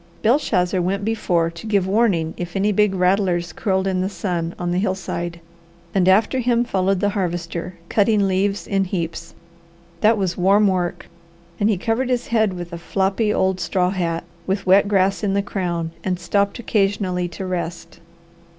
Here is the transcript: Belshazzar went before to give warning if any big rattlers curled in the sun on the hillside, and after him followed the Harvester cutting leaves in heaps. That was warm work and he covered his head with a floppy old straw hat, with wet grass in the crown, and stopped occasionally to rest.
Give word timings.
Belshazzar 0.23 0.81
went 0.81 1.05
before 1.05 1.51
to 1.51 1.67
give 1.67 1.85
warning 1.85 2.33
if 2.35 2.55
any 2.55 2.71
big 2.71 2.95
rattlers 2.95 3.53
curled 3.53 3.85
in 3.85 4.01
the 4.01 4.09
sun 4.09 4.55
on 4.57 4.71
the 4.71 4.79
hillside, 4.79 5.39
and 5.93 6.09
after 6.09 6.39
him 6.39 6.63
followed 6.63 7.01
the 7.01 7.09
Harvester 7.09 7.75
cutting 7.87 8.27
leaves 8.27 8.65
in 8.65 8.85
heaps. 8.85 9.35
That 9.99 10.17
was 10.17 10.35
warm 10.39 10.65
work 10.65 11.07
and 11.59 11.69
he 11.69 11.77
covered 11.77 12.09
his 12.09 12.29
head 12.29 12.53
with 12.53 12.73
a 12.73 12.79
floppy 12.79 13.31
old 13.31 13.59
straw 13.59 13.91
hat, 13.91 14.23
with 14.47 14.65
wet 14.65 14.87
grass 14.87 15.23
in 15.23 15.35
the 15.35 15.43
crown, 15.43 15.91
and 16.03 16.19
stopped 16.19 16.57
occasionally 16.57 17.27
to 17.27 17.45
rest. 17.45 17.99